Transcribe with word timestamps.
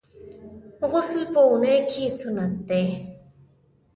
غسل 0.91 1.21
په 1.33 1.41
اونۍ 1.49 1.77
کي 1.89 2.03
سنت 2.19 2.53
دی. 2.69 2.83